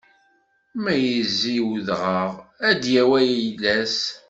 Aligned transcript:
Ma 0.81 0.93
izzi 1.17 1.51
i 1.59 1.61
udɣaɣ, 1.71 2.31
ad 2.69 2.77
d-yawi 2.81 3.17
ayla-s. 3.33 3.97